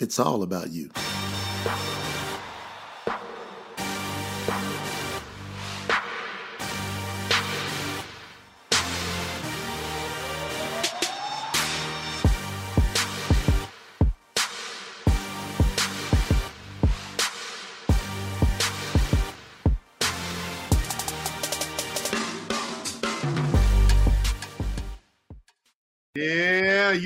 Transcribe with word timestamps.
It's 0.00 0.18
all 0.18 0.42
about 0.42 0.70
you. 0.70 0.88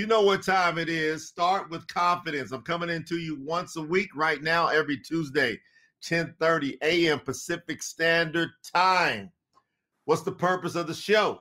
You 0.05 0.09
know 0.09 0.21
what 0.21 0.43
time 0.43 0.77
it 0.77 0.91
is. 0.91 1.29
Start 1.29 1.70
with 1.70 1.87
confidence. 1.87 2.52
I'm 2.52 2.61
coming 2.61 2.91
into 2.91 3.16
you 3.16 3.41
once 3.41 3.77
a 3.77 3.80
week 3.80 4.11
right 4.14 4.43
now, 4.43 4.69
every 4.69 4.98
Tuesday, 4.98 5.59
10:30 6.02 6.77
a.m. 6.83 7.20
Pacific 7.20 7.83
Standard 7.83 8.51
Time. 8.74 9.32
What's 10.05 10.20
the 10.20 10.30
purpose 10.30 10.74
of 10.74 10.88
the 10.88 10.93
show? 10.93 11.41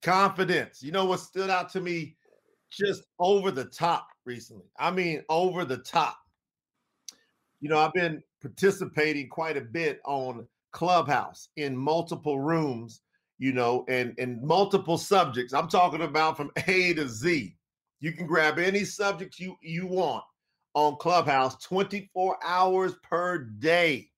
Confidence. 0.00 0.82
You 0.82 0.90
know 0.90 1.04
what 1.04 1.20
stood 1.20 1.50
out 1.50 1.68
to 1.72 1.82
me 1.82 2.16
just 2.70 3.02
over 3.18 3.50
the 3.50 3.66
top 3.66 4.08
recently? 4.24 4.70
I 4.78 4.90
mean, 4.90 5.22
over 5.28 5.66
the 5.66 5.76
top. 5.76 6.16
You 7.60 7.68
know, 7.68 7.78
I've 7.78 7.92
been 7.92 8.22
participating 8.40 9.28
quite 9.28 9.58
a 9.58 9.60
bit 9.60 10.00
on 10.06 10.48
Clubhouse 10.72 11.50
in 11.58 11.76
multiple 11.76 12.40
rooms 12.40 13.02
you 13.38 13.52
know, 13.52 13.84
and 13.88 14.14
and 14.18 14.42
multiple 14.42 14.98
subjects. 14.98 15.52
I'm 15.54 15.68
talking 15.68 16.02
about 16.02 16.36
from 16.36 16.50
A 16.66 16.94
to 16.94 17.06
Z. 17.06 17.54
You 18.00 18.12
can 18.12 18.26
grab 18.26 18.58
any 18.58 18.84
subject 18.84 19.38
you 19.38 19.56
you 19.60 19.86
want 19.86 20.24
on 20.74 20.96
Clubhouse 20.96 21.56
24 21.64 22.38
hours 22.44 22.94
per 23.02 23.38
day. 23.38 24.10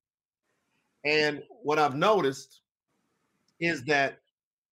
And 1.04 1.43
what 1.63 1.79
I've 1.79 1.95
noticed 1.95 2.60
is 3.59 3.82
that 3.85 4.19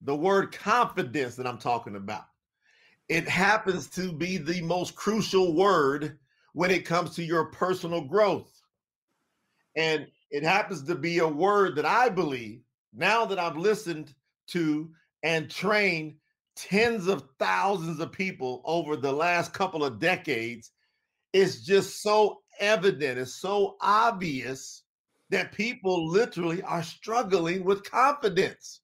the 0.02 0.14
word 0.14 0.52
confidence 0.52 1.36
that 1.36 1.46
I'm 1.46 1.58
talking 1.58 1.96
about, 1.96 2.26
it 3.08 3.26
happens 3.26 3.88
to 3.90 4.12
be 4.12 4.36
the 4.36 4.60
most 4.62 4.94
crucial 4.94 5.54
word 5.54 6.18
when 6.52 6.70
it 6.70 6.84
comes 6.84 7.14
to 7.16 7.24
your 7.24 7.46
personal 7.46 8.02
growth. 8.02 8.52
And 9.76 10.06
it 10.30 10.42
happens 10.42 10.82
to 10.84 10.94
be 10.94 11.18
a 11.18 11.28
word 11.28 11.76
that 11.76 11.86
I 11.86 12.08
believe 12.10 12.60
now 12.92 13.24
that 13.24 13.38
I've 13.38 13.56
listened 13.56 14.14
to 14.48 14.90
and 15.22 15.50
train 15.50 16.16
tens 16.58 17.06
of 17.06 17.24
thousands 17.38 18.00
of 18.00 18.10
people 18.10 18.62
over 18.64 18.96
the 18.96 19.12
last 19.12 19.52
couple 19.52 19.84
of 19.84 19.98
decades 19.98 20.72
it's 21.32 21.64
just 21.64 22.02
so 22.02 22.40
evident 22.60 23.18
it's 23.18 23.34
so 23.34 23.76
obvious 23.80 24.82
that 25.30 25.52
people 25.52 26.08
literally 26.08 26.62
are 26.62 26.82
struggling 26.82 27.64
with 27.64 27.88
confidence. 27.88 28.80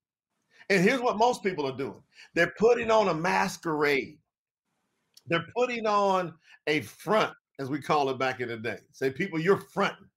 And 0.71 0.83
here's 0.83 1.01
what 1.01 1.19
most 1.19 1.43
people 1.43 1.67
are 1.67 1.77
doing. 1.77 2.03
They're 2.35 2.55
putting 2.59 2.91
on 2.91 3.09
a 3.09 3.15
masquerade. 3.15 4.19
They're 5.27 5.47
putting 5.55 5.87
on 5.87 6.35
a 6.67 6.81
front 6.83 7.33
as 7.59 7.71
we 7.71 7.81
call 7.81 8.11
it 8.11 8.19
back 8.19 8.41
in 8.41 8.49
the 8.49 8.57
day. 8.57 8.79
Say 8.93 9.11
people 9.11 9.39
you're 9.39 9.57
fronting. 9.57 10.09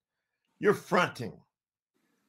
You're 0.60 0.74
fronting. 0.74 1.34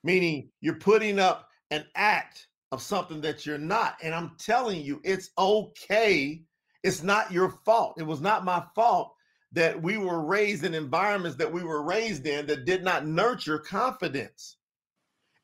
Meaning 0.04 0.50
you're 0.60 0.74
putting 0.74 1.18
up 1.18 1.48
an 1.70 1.84
act 1.94 2.48
of 2.72 2.82
something 2.82 3.20
that 3.22 3.46
you're 3.46 3.58
not. 3.58 3.96
And 4.02 4.14
I'm 4.14 4.32
telling 4.38 4.82
you, 4.82 5.00
it's 5.04 5.30
okay. 5.38 6.42
It's 6.82 7.02
not 7.02 7.32
your 7.32 7.50
fault. 7.64 7.94
It 7.98 8.06
was 8.06 8.20
not 8.20 8.44
my 8.44 8.62
fault 8.74 9.14
that 9.52 9.80
we 9.80 9.96
were 9.96 10.24
raised 10.24 10.64
in 10.64 10.74
environments 10.74 11.36
that 11.38 11.52
we 11.52 11.62
were 11.62 11.82
raised 11.82 12.26
in 12.26 12.46
that 12.46 12.66
did 12.66 12.84
not 12.84 13.06
nurture 13.06 13.58
confidence. 13.58 14.56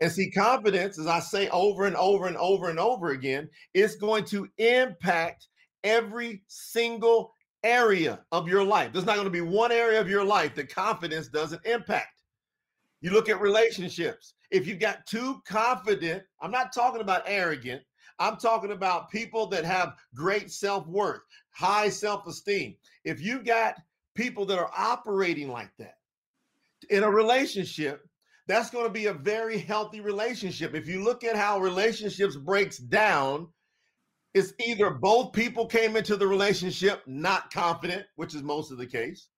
And 0.01 0.13
see, 0.13 0.31
confidence, 0.31 0.99
as 0.99 1.07
I 1.07 1.21
say 1.21 1.49
over 1.49 1.87
and 1.87 1.97
over 1.97 2.27
and 2.27 2.37
over 2.37 2.69
and 2.69 2.79
over 2.79 3.11
again, 3.11 3.49
is 3.73 3.97
going 3.97 4.25
to 4.27 4.49
impact 4.59 5.49
every 5.83 6.43
single 6.49 7.33
area 7.63 8.21
of 8.31 8.47
your 8.47 8.63
life. 8.63 8.93
There's 8.93 9.07
not 9.07 9.15
going 9.15 9.27
to 9.27 9.31
be 9.31 9.41
one 9.41 9.73
area 9.73 10.01
of 10.01 10.09
your 10.09 10.25
life 10.25 10.55
that 10.57 10.75
confidence 10.75 11.29
doesn't 11.29 11.65
impact. 11.65 12.14
You 13.05 13.11
look 13.11 13.29
at 13.29 13.39
relationships. 13.39 14.33
If 14.51 14.67
you 14.67 14.77
got 14.77 15.07
too 15.07 15.43
confident, 15.47 16.23
I'm 16.41 16.51
not 16.51 16.73
talking 16.73 17.03
about 17.03 17.25
arrogant. 17.27 17.83
I'm 18.19 18.39
talking 18.39 18.73
about 18.73 19.11
people 19.11 19.47
that 19.49 19.63
have 19.67 19.93
great 20.15 20.51
self 20.51 20.87
worth, 20.87 21.21
high 21.51 21.91
self 21.91 22.27
esteem. 22.27 22.77
If 23.05 23.21
you 23.21 23.43
got 23.43 23.75
people 24.15 24.47
that 24.47 24.59
are 24.59 24.71
operating 24.75 25.51
like 25.51 25.69
that 25.79 25.97
in 26.89 27.03
a 27.03 27.11
relationship, 27.11 28.09
that's 28.49 28.71
going 28.71 28.87
to 28.87 28.91
be 28.91 29.05
a 29.05 29.13
very 29.13 29.59
healthy 29.59 30.01
relationship. 30.01 30.75
If 30.75 30.89
you 30.89 31.05
look 31.05 31.25
at 31.25 31.37
how 31.37 31.59
relationships 31.59 32.37
breaks 32.37 32.79
down, 32.79 33.49
it's 34.33 34.55
either 34.67 34.89
both 34.89 35.35
people 35.35 35.67
came 35.67 35.97
into 35.97 36.17
the 36.17 36.27
relationship 36.27 37.03
not 37.07 37.53
confident, 37.53 38.07
which 38.17 38.35
is 38.35 38.43
most 38.43 38.73
of 38.73 38.79
the 38.79 38.87
case, 38.87 39.29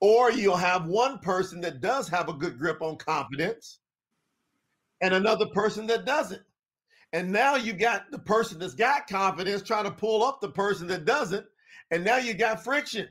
or 0.00 0.30
you'll 0.30 0.56
have 0.56 0.86
one 0.86 1.18
person 1.18 1.60
that 1.62 1.80
does 1.80 2.08
have 2.08 2.28
a 2.28 2.34
good 2.34 2.58
grip 2.58 2.82
on 2.82 2.96
confidence 2.96 3.80
and 5.00 5.14
another 5.14 5.46
person 5.46 5.86
that 5.86 6.04
doesn't. 6.04 6.42
And 7.12 7.32
now 7.32 7.56
you 7.56 7.72
got 7.72 8.10
the 8.10 8.18
person 8.18 8.58
that's 8.58 8.74
got 8.74 9.06
confidence 9.06 9.62
trying 9.62 9.84
to 9.84 9.90
pull 9.90 10.22
up 10.22 10.40
the 10.40 10.50
person 10.50 10.86
that 10.88 11.04
doesn't. 11.04 11.46
And 11.90 12.04
now 12.04 12.16
you 12.18 12.34
got 12.34 12.62
friction. 12.62 13.08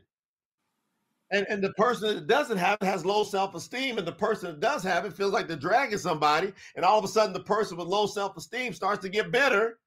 And, 1.32 1.48
and 1.50 1.64
the 1.64 1.74
person 1.74 2.16
that 2.16 2.28
doesn't 2.28 2.58
have 2.58 2.78
it 2.82 2.86
has 2.86 3.04
low 3.04 3.24
self 3.24 3.56
esteem, 3.56 3.98
and 3.98 4.08
the 4.08 4.12
person 4.12 4.52
that 4.52 4.60
does 4.60 4.84
have 4.84 5.06
it 5.06 5.14
feels 5.14 5.34
like 5.34 5.48
they're 5.48 5.58
dragging 5.58 5.98
somebody. 5.98 6.54
And 6.76 6.86
all 6.86 7.00
of 7.00 7.06
a 7.06 7.08
sudden, 7.08 7.34
the 7.34 7.40
person 7.40 7.78
with 7.78 7.88
low 7.88 8.06
self 8.06 8.38
esteem 8.38 8.74
starts 8.74 9.02
to 9.02 9.10
get 9.10 9.32
better 9.32 9.80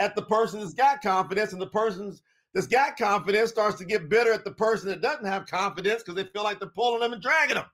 at 0.00 0.16
the 0.16 0.22
person 0.22 0.58
that's 0.58 0.74
got 0.74 1.00
confidence, 1.00 1.52
and 1.52 1.62
the 1.62 1.68
person's 1.68 2.22
that's 2.54 2.66
got 2.66 2.96
confidence 2.96 3.50
starts 3.50 3.78
to 3.78 3.84
get 3.84 4.08
bitter 4.08 4.32
at 4.32 4.44
the 4.44 4.52
person 4.52 4.88
that 4.88 5.00
doesn't 5.00 5.26
have 5.26 5.46
confidence 5.46 6.02
because 6.02 6.16
they 6.16 6.28
feel 6.30 6.42
like 6.42 6.58
they're 6.58 6.68
pulling 6.68 7.00
them 7.00 7.12
and 7.12 7.22
dragging 7.22 7.54
them. 7.54 7.66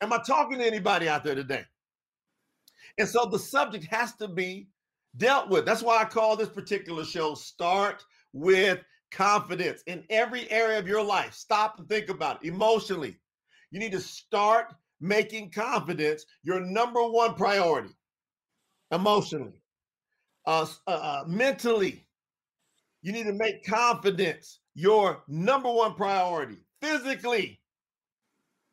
Am 0.00 0.12
I 0.12 0.18
talking 0.18 0.58
to 0.58 0.66
anybody 0.66 1.08
out 1.08 1.24
there 1.24 1.34
today? 1.34 1.64
And 2.98 3.08
so 3.08 3.26
the 3.26 3.38
subject 3.38 3.86
has 3.86 4.14
to 4.16 4.28
be 4.28 4.68
dealt 5.16 5.48
with. 5.48 5.64
That's 5.64 5.82
why 5.82 6.00
I 6.00 6.04
call 6.04 6.36
this 6.36 6.48
particular 6.48 7.04
show 7.04 7.34
Start 7.34 8.04
with 8.32 8.80
Confidence 9.10 9.82
in 9.86 10.04
every 10.10 10.50
area 10.50 10.78
of 10.78 10.86
your 10.86 11.02
life. 11.02 11.32
Stop 11.34 11.78
and 11.78 11.88
think 11.88 12.08
about 12.08 12.44
it 12.44 12.48
emotionally. 12.48 13.16
You 13.70 13.78
need 13.78 13.92
to 13.92 14.00
start 14.00 14.74
making 15.00 15.50
confidence 15.50 16.24
your 16.42 16.60
number 16.60 17.02
one 17.02 17.34
priority 17.34 17.94
emotionally, 18.90 19.62
uh, 20.46 20.66
uh, 20.86 20.90
uh 20.90 21.24
mentally, 21.26 22.05
you 23.06 23.12
need 23.12 23.26
to 23.26 23.32
make 23.32 23.64
confidence 23.64 24.58
your 24.74 25.22
number 25.28 25.70
one 25.70 25.94
priority 25.94 26.56
physically. 26.82 27.60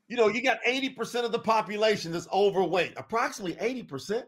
You 0.07 0.17
know, 0.17 0.27
you 0.27 0.41
got 0.41 0.57
80% 0.67 1.23
of 1.23 1.31
the 1.31 1.37
population 1.37 2.11
that's 2.11 2.27
overweight, 2.33 2.93
approximately 2.97 3.53
80% 3.83 4.23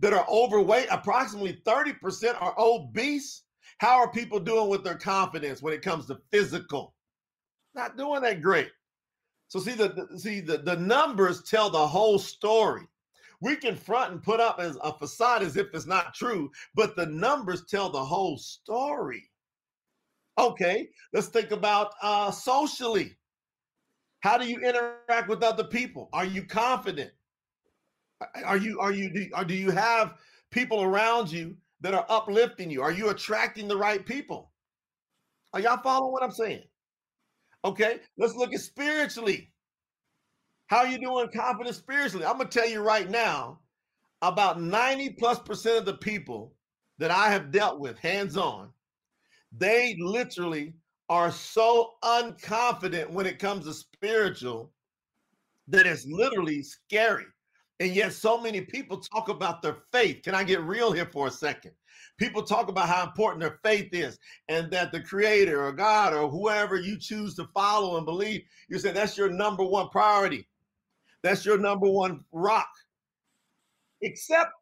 that 0.00 0.12
are 0.12 0.26
overweight, 0.28 0.88
approximately 0.90 1.60
30% 1.64 2.42
are 2.42 2.56
obese. 2.58 3.44
How 3.78 4.00
are 4.00 4.10
people 4.10 4.40
doing 4.40 4.68
with 4.68 4.82
their 4.82 4.98
confidence 4.98 5.62
when 5.62 5.72
it 5.72 5.82
comes 5.82 6.06
to 6.06 6.18
physical? 6.32 6.96
Not 7.76 7.96
doing 7.96 8.22
that 8.22 8.42
great. 8.42 8.72
So 9.46 9.60
see 9.60 9.74
the, 9.74 10.08
the 10.10 10.18
see 10.18 10.40
the, 10.40 10.58
the 10.58 10.76
numbers 10.76 11.44
tell 11.44 11.70
the 11.70 11.86
whole 11.86 12.18
story. 12.18 12.88
We 13.40 13.54
can 13.54 13.76
front 13.76 14.10
and 14.10 14.20
put 14.20 14.40
up 14.40 14.58
as 14.58 14.76
a 14.82 14.98
facade 14.98 15.42
as 15.42 15.56
if 15.56 15.68
it's 15.72 15.86
not 15.86 16.12
true, 16.12 16.50
but 16.74 16.96
the 16.96 17.06
numbers 17.06 17.66
tell 17.66 17.88
the 17.88 18.04
whole 18.04 18.36
story. 18.36 19.30
Okay, 20.38 20.88
let's 21.12 21.28
think 21.28 21.52
about 21.52 21.92
uh, 22.02 22.30
socially. 22.30 23.16
How 24.20 24.38
do 24.38 24.48
you 24.48 24.58
interact 24.58 25.28
with 25.28 25.42
other 25.42 25.64
people? 25.64 26.08
Are 26.12 26.24
you 26.24 26.44
confident? 26.44 27.10
Are 28.44 28.56
you 28.56 28.80
are 28.80 28.92
you 28.92 29.12
do, 29.12 29.26
or 29.36 29.44
do 29.44 29.54
you 29.54 29.70
have 29.70 30.14
people 30.50 30.82
around 30.82 31.30
you 31.30 31.56
that 31.82 31.94
are 31.94 32.06
uplifting 32.08 32.70
you? 32.70 32.82
Are 32.82 32.92
you 32.92 33.10
attracting 33.10 33.68
the 33.68 33.76
right 33.76 34.04
people? 34.04 34.50
Are 35.52 35.60
y'all 35.60 35.82
following 35.82 36.12
what 36.12 36.22
I'm 36.22 36.32
saying? 36.32 36.62
Okay, 37.64 38.00
let's 38.18 38.34
look 38.34 38.52
at 38.52 38.60
spiritually. 38.60 39.52
How 40.66 40.78
are 40.78 40.86
you 40.86 40.98
doing 40.98 41.28
confident 41.28 41.76
spiritually? 41.76 42.24
I'm 42.24 42.38
gonna 42.38 42.48
tell 42.48 42.68
you 42.68 42.80
right 42.80 43.08
now, 43.08 43.60
about 44.22 44.60
90 44.60 45.10
plus 45.18 45.38
percent 45.38 45.78
of 45.78 45.84
the 45.84 45.94
people 45.94 46.54
that 46.98 47.10
I 47.10 47.30
have 47.30 47.50
dealt 47.50 47.78
with 47.78 47.98
hands 47.98 48.36
on 48.36 48.70
they 49.58 49.96
literally 50.00 50.74
are 51.08 51.30
so 51.30 51.92
unconfident 52.02 53.10
when 53.10 53.26
it 53.26 53.38
comes 53.38 53.66
to 53.66 53.74
spiritual 53.74 54.72
that 55.68 55.86
it's 55.86 56.06
literally 56.06 56.62
scary. 56.62 57.26
And 57.80 57.94
yet, 57.94 58.12
so 58.12 58.40
many 58.40 58.60
people 58.60 58.98
talk 58.98 59.28
about 59.28 59.60
their 59.60 59.78
faith. 59.92 60.22
Can 60.22 60.34
I 60.34 60.44
get 60.44 60.62
real 60.62 60.92
here 60.92 61.06
for 61.06 61.26
a 61.26 61.30
second? 61.30 61.72
People 62.18 62.42
talk 62.42 62.68
about 62.68 62.88
how 62.88 63.02
important 63.04 63.40
their 63.40 63.58
faith 63.64 63.88
is 63.92 64.16
and 64.48 64.70
that 64.70 64.92
the 64.92 65.00
creator 65.00 65.64
or 65.64 65.72
God 65.72 66.14
or 66.14 66.28
whoever 66.28 66.76
you 66.76 66.96
choose 66.98 67.34
to 67.34 67.48
follow 67.52 67.96
and 67.96 68.06
believe, 68.06 68.42
you 68.68 68.78
say 68.78 68.92
that's 68.92 69.18
your 69.18 69.30
number 69.30 69.64
one 69.64 69.88
priority. 69.88 70.46
That's 71.22 71.44
your 71.44 71.58
number 71.58 71.88
one 71.88 72.24
rock. 72.30 72.68
Except 74.02 74.52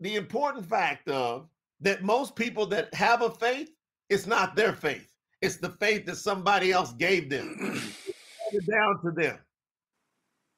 the 0.00 0.16
important 0.16 0.64
fact 0.64 1.08
of 1.08 1.48
that 1.80 2.02
most 2.02 2.34
people 2.34 2.64
that 2.66 2.94
have 2.94 3.20
a 3.20 3.30
faith, 3.30 3.70
it's 4.12 4.26
not 4.26 4.54
their 4.54 4.72
faith. 4.72 5.08
It's 5.40 5.56
the 5.56 5.70
faith 5.70 6.06
that 6.06 6.16
somebody 6.16 6.70
else 6.70 6.92
gave 6.92 7.30
them. 7.30 7.56
handed 7.58 8.70
down 8.70 9.00
to 9.04 9.10
them. 9.10 9.38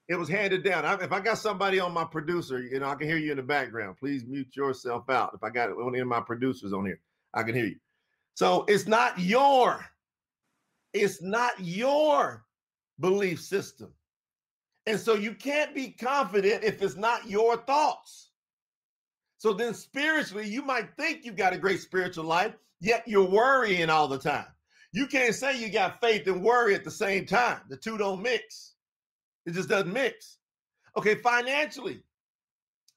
It 0.08 0.16
was 0.16 0.28
handed 0.28 0.62
down. 0.64 0.84
I, 0.84 0.94
if 1.02 1.12
I 1.12 1.20
got 1.20 1.38
somebody 1.38 1.80
on 1.80 1.92
my 1.92 2.04
producer, 2.04 2.60
you 2.60 2.78
know, 2.80 2.88
I 2.88 2.94
can 2.94 3.08
hear 3.08 3.16
you 3.16 3.30
in 3.30 3.38
the 3.38 3.42
background. 3.42 3.96
Please 3.96 4.24
mute 4.26 4.54
yourself 4.54 5.08
out. 5.08 5.30
If 5.34 5.42
I 5.42 5.50
got 5.50 5.74
one 5.76 5.98
of 5.98 6.06
my 6.06 6.20
producers 6.20 6.72
on 6.74 6.84
here, 6.84 7.00
I 7.32 7.42
can 7.42 7.54
hear 7.54 7.66
you. 7.66 7.76
So 8.34 8.64
it's 8.68 8.86
not 8.86 9.18
your, 9.18 9.84
it's 10.92 11.22
not 11.22 11.52
your 11.58 12.44
belief 13.00 13.40
system. 13.40 13.92
And 14.86 15.00
so 15.00 15.14
you 15.14 15.32
can't 15.34 15.74
be 15.74 15.92
confident 15.92 16.62
if 16.62 16.82
it's 16.82 16.96
not 16.96 17.30
your 17.30 17.56
thoughts. 17.56 18.30
So 19.38 19.52
then 19.52 19.72
spiritually, 19.72 20.48
you 20.48 20.62
might 20.62 20.94
think 20.96 21.24
you've 21.24 21.36
got 21.36 21.54
a 21.54 21.58
great 21.58 21.80
spiritual 21.80 22.24
life, 22.24 22.54
yet 22.84 23.02
you're 23.06 23.28
worrying 23.28 23.90
all 23.90 24.08
the 24.08 24.18
time. 24.18 24.46
You 24.92 25.06
can't 25.06 25.34
say 25.34 25.58
you 25.58 25.70
got 25.70 26.00
faith 26.00 26.26
and 26.26 26.42
worry 26.42 26.74
at 26.74 26.84
the 26.84 26.90
same 26.90 27.26
time. 27.26 27.60
The 27.68 27.76
two 27.76 27.98
don't 27.98 28.22
mix. 28.22 28.74
It 29.46 29.54
just 29.54 29.68
doesn't 29.68 29.92
mix. 29.92 30.38
Okay, 30.96 31.16
financially, 31.16 32.02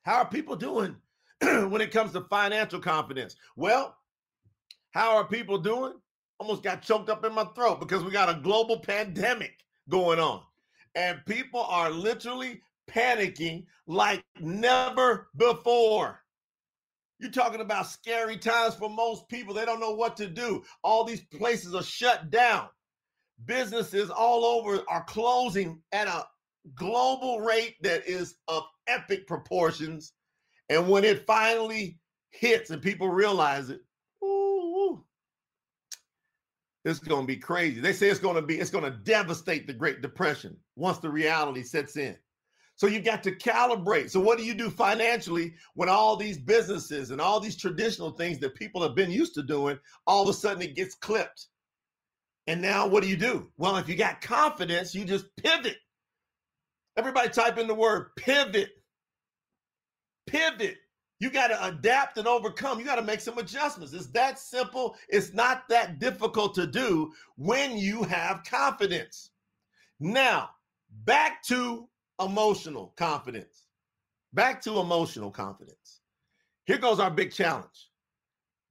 how 0.03 0.17
are 0.17 0.29
people 0.29 0.55
doing 0.55 0.95
when 1.41 1.81
it 1.81 1.91
comes 1.91 2.11
to 2.13 2.21
financial 2.21 2.79
confidence? 2.79 3.35
Well, 3.55 3.95
how 4.91 5.15
are 5.15 5.25
people 5.25 5.57
doing? 5.57 5.93
Almost 6.39 6.63
got 6.63 6.83
choked 6.83 7.09
up 7.09 7.25
in 7.25 7.33
my 7.33 7.45
throat 7.55 7.79
because 7.79 8.03
we 8.03 8.11
got 8.11 8.29
a 8.29 8.39
global 8.41 8.79
pandemic 8.79 9.63
going 9.89 10.19
on. 10.19 10.43
And 10.95 11.19
people 11.25 11.61
are 11.61 11.89
literally 11.89 12.61
panicking 12.89 13.65
like 13.87 14.23
never 14.39 15.29
before. 15.35 16.21
You're 17.19 17.31
talking 17.31 17.61
about 17.61 17.87
scary 17.87 18.37
times 18.37 18.75
for 18.75 18.89
most 18.89 19.27
people. 19.27 19.53
They 19.53 19.65
don't 19.65 19.79
know 19.79 19.95
what 19.95 20.17
to 20.17 20.27
do. 20.27 20.63
All 20.83 21.03
these 21.03 21.23
places 21.25 21.73
are 21.73 21.83
shut 21.83 22.29
down. 22.29 22.67
Businesses 23.45 24.09
all 24.09 24.45
over 24.45 24.83
are 24.87 25.03
closing 25.03 25.81
at 25.91 26.07
a 26.07 26.25
global 26.75 27.39
rate 27.41 27.75
that 27.81 28.07
is 28.07 28.35
of 28.47 28.63
epic 28.87 29.25
proportions. 29.27 30.13
And 30.69 30.89
when 30.89 31.03
it 31.03 31.25
finally 31.25 31.97
hits 32.29 32.69
and 32.69 32.81
people 32.81 33.09
realize 33.09 33.69
it, 33.69 33.81
ooh, 34.23 35.03
it's 36.85 36.99
going 36.99 37.21
to 37.21 37.27
be 37.27 37.37
crazy. 37.37 37.81
They 37.81 37.93
say 37.93 38.09
it's 38.09 38.19
going 38.19 38.35
to 38.35 38.41
be, 38.41 38.59
it's 38.59 38.69
going 38.69 38.83
to 38.83 38.91
devastate 38.91 39.65
the 39.65 39.73
Great 39.73 40.01
Depression 40.01 40.57
once 40.75 40.99
the 40.99 41.09
reality 41.09 41.63
sets 41.63 41.97
in. 41.97 42.15
So 42.77 42.85
you 42.85 43.01
got 43.01 43.23
to 43.23 43.31
calibrate. 43.31 44.11
So 44.11 44.19
what 44.19 44.37
do 44.37 44.45
you 44.45 44.53
do 44.53 44.69
financially 44.69 45.55
when 45.73 45.89
all 45.89 46.15
these 46.15 46.37
businesses 46.37 47.09
and 47.09 47.19
all 47.19 47.39
these 47.39 47.57
traditional 47.57 48.11
things 48.11 48.37
that 48.39 48.55
people 48.55 48.83
have 48.83 48.93
been 48.95 49.11
used 49.11 49.33
to 49.33 49.43
doing, 49.43 49.79
all 50.05 50.23
of 50.23 50.29
a 50.29 50.33
sudden 50.33 50.61
it 50.61 50.75
gets 50.75 50.93
clipped? 50.93 51.47
And 52.45 52.61
now 52.61 52.87
what 52.87 53.01
do 53.01 53.09
you 53.09 53.17
do? 53.17 53.51
Well, 53.57 53.77
if 53.77 53.89
you 53.89 53.95
got 53.95 54.21
confidence, 54.21 54.93
you 54.93 55.05
just 55.05 55.25
pivot. 55.37 55.77
Everybody 56.95 57.29
type 57.29 57.57
in 57.57 57.67
the 57.67 57.73
word 57.73 58.15
pivot. 58.15 58.69
Pivot. 60.27 60.77
You 61.19 61.31
got 61.31 61.47
to 61.47 61.65
adapt 61.65 62.19
and 62.19 62.27
overcome. 62.27 62.79
You 62.79 62.85
got 62.85 62.97
to 62.97 63.01
make 63.01 63.21
some 63.21 63.39
adjustments. 63.39 63.91
It's 63.91 64.11
that 64.11 64.37
simple. 64.37 64.95
It's 65.09 65.33
not 65.33 65.67
that 65.69 65.97
difficult 65.97 66.53
to 66.55 66.67
do 66.67 67.11
when 67.37 67.75
you 67.75 68.03
have 68.03 68.43
confidence. 68.43 69.31
Now, 69.99 70.51
back 71.05 71.41
to 71.45 71.89
emotional 72.19 72.93
confidence. 72.97 73.63
Back 74.33 74.61
to 74.63 74.79
emotional 74.79 75.31
confidence. 75.31 76.01
Here 76.65 76.77
goes 76.77 76.99
our 76.99 77.11
big 77.11 77.31
challenge. 77.31 77.89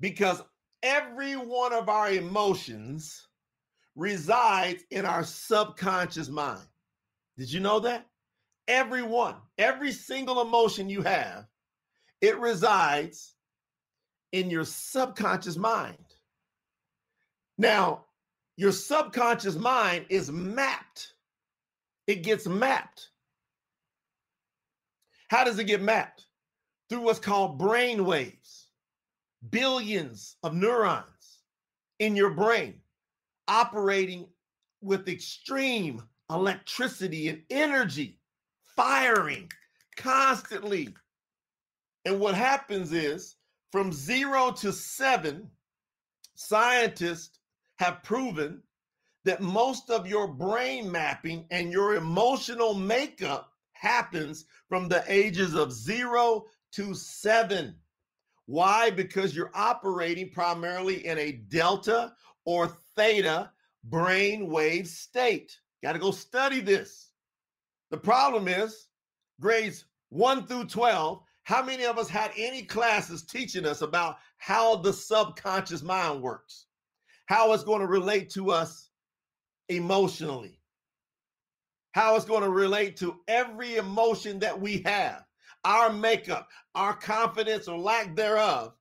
Because 0.00 0.42
every 0.82 1.34
one 1.34 1.72
of 1.72 1.88
our 1.88 2.10
emotions 2.10 3.26
resides 3.94 4.84
in 4.90 5.06
our 5.06 5.24
subconscious 5.24 6.28
mind. 6.28 6.66
Did 7.38 7.52
you 7.52 7.60
know 7.60 7.80
that? 7.80 8.06
Every 8.68 9.02
one, 9.02 9.36
every 9.58 9.92
single 9.92 10.42
emotion 10.42 10.90
you 10.90 11.02
have, 11.02 11.46
it 12.20 12.38
resides 12.38 13.34
in 14.32 14.50
your 14.50 14.64
subconscious 14.64 15.56
mind. 15.56 15.96
Now, 17.58 18.04
your 18.56 18.72
subconscious 18.72 19.56
mind 19.56 20.06
is 20.08 20.30
mapped. 20.30 21.12
It 22.06 22.22
gets 22.22 22.46
mapped 22.46 23.10
how 25.28 25.44
does 25.44 25.58
it 25.58 25.64
get 25.64 25.82
mapped? 25.82 26.26
Through 26.88 27.00
what's 27.00 27.18
called 27.18 27.58
brain 27.58 28.04
waves, 28.04 28.68
billions 29.50 30.36
of 30.42 30.54
neurons 30.54 31.42
in 31.98 32.14
your 32.14 32.30
brain 32.30 32.80
operating 33.48 34.26
with 34.82 35.08
extreme 35.08 36.02
electricity 36.30 37.28
and 37.28 37.42
energy, 37.50 38.18
firing 38.76 39.50
constantly. 39.96 40.94
And 42.04 42.20
what 42.20 42.34
happens 42.34 42.92
is 42.92 43.36
from 43.72 43.92
zero 43.92 44.52
to 44.52 44.72
seven, 44.72 45.50
scientists 46.34 47.38
have 47.76 48.02
proven 48.02 48.62
that 49.24 49.40
most 49.40 49.90
of 49.90 50.06
your 50.06 50.28
brain 50.28 50.90
mapping 50.90 51.46
and 51.50 51.72
your 51.72 51.96
emotional 51.96 52.74
makeup 52.74 53.52
happens 53.78 54.46
from 54.68 54.88
the 54.88 55.04
ages 55.08 55.54
of 55.54 55.72
zero 55.72 56.46
to 56.72 56.94
seven. 56.94 57.74
Why? 58.46 58.90
Because 58.90 59.34
you're 59.34 59.50
operating 59.54 60.30
primarily 60.30 61.06
in 61.06 61.18
a 61.18 61.32
delta 61.32 62.14
or 62.44 62.68
theta 62.96 63.50
brain 63.84 64.48
wave 64.48 64.86
state. 64.86 65.58
Got 65.82 65.92
to 65.92 65.98
go 65.98 66.10
study 66.10 66.60
this. 66.60 67.10
The 67.90 67.96
problem 67.96 68.48
is 68.48 68.88
grades 69.40 69.84
1 70.10 70.46
through 70.46 70.66
12. 70.66 71.22
How 71.44 71.64
many 71.64 71.84
of 71.84 71.98
us 71.98 72.08
had 72.08 72.32
any 72.36 72.62
classes 72.62 73.24
teaching 73.24 73.66
us 73.66 73.82
about 73.82 74.18
how 74.38 74.76
the 74.76 74.92
subconscious 74.92 75.82
mind 75.82 76.22
works? 76.22 76.66
How 77.26 77.52
it's 77.52 77.64
going 77.64 77.80
to 77.80 77.86
relate 77.86 78.30
to 78.30 78.50
us 78.50 78.90
emotionally? 79.68 80.60
How 81.96 82.14
it's 82.14 82.26
going 82.26 82.42
to 82.42 82.50
relate 82.50 82.94
to 82.98 83.18
every 83.26 83.76
emotion 83.76 84.38
that 84.38 84.60
we 84.60 84.82
have, 84.84 85.24
our 85.64 85.90
makeup, 85.90 86.46
our 86.74 86.92
confidence 86.92 87.68
or 87.68 87.78
lack 87.78 88.14
thereof 88.14 88.74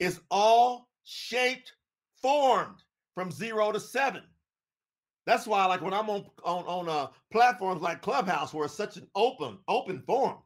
is 0.00 0.18
all 0.28 0.88
shaped, 1.04 1.72
formed 2.20 2.82
from 3.14 3.30
zero 3.30 3.70
to 3.70 3.78
seven. 3.78 4.24
That's 5.24 5.46
why, 5.46 5.66
like 5.66 5.82
when 5.82 5.94
I'm 5.94 6.10
on 6.10 6.24
on 6.42 6.64
on 6.64 6.88
uh, 6.88 7.06
platforms 7.30 7.80
like 7.80 8.02
Clubhouse, 8.02 8.52
where 8.52 8.64
it's 8.64 8.74
such 8.74 8.96
an 8.96 9.06
open 9.14 9.58
open 9.68 10.02
forum, 10.04 10.38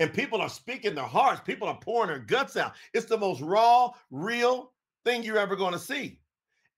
and 0.00 0.14
people 0.14 0.40
are 0.40 0.48
speaking 0.48 0.94
their 0.94 1.04
hearts, 1.04 1.42
people 1.44 1.68
are 1.68 1.78
pouring 1.78 2.08
their 2.08 2.20
guts 2.20 2.56
out. 2.56 2.72
It's 2.94 3.04
the 3.04 3.18
most 3.18 3.42
raw, 3.42 3.90
real 4.10 4.72
thing 5.04 5.24
you're 5.24 5.36
ever 5.36 5.56
going 5.56 5.74
to 5.74 5.78
see. 5.78 6.20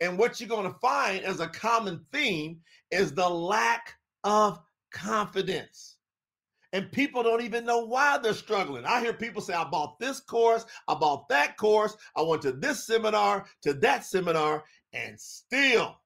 And 0.01 0.19
what 0.19 0.41
you're 0.41 0.49
going 0.49 0.67
to 0.73 0.79
find 0.81 1.25
as 1.25 1.39
a 1.39 1.47
common 1.47 2.05
theme 2.11 2.59
is 2.91 3.13
the 3.13 3.29
lack 3.29 3.95
of 4.25 4.61
confidence. 4.93 5.97
And 6.73 6.91
people 6.91 7.23
don't 7.23 7.43
even 7.43 7.65
know 7.65 7.87
why 7.87 8.19
they're 8.19 8.35
struggling. 8.35 8.85
I 8.85 9.01
hear 9.01 9.13
people 9.13 9.41
say, 9.41 9.55
I 9.55 9.63
bought 9.63 10.01
this 10.01 10.19
course, 10.19 10.67
I 10.89 10.95
bought 10.95 11.29
that 11.29 11.57
course, 11.57 11.97
I 12.17 12.23
went 12.23 12.43
to 12.43 12.53
this 12.53 12.85
seminar, 12.85 13.47
to 13.63 13.75
that 13.75 14.05
seminar, 14.05 14.65
and 14.93 15.19
still 15.21 15.97